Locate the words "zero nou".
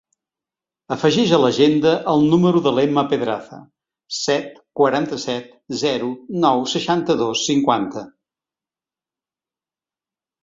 5.83-6.65